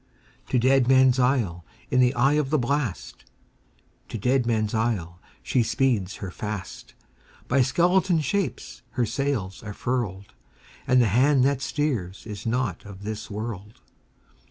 [0.49, 3.23] To Deadman's Isle, in the eye of the blast,
[4.09, 6.95] To Deadman's Isle, she speeds her fast;
[7.47, 10.33] By skeleton shapes her sails are furled,
[10.87, 13.79] And the hand that steers is not of this world!